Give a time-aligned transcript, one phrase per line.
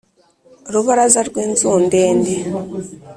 [0.73, 2.35] rubaraza rw'inzu ndende,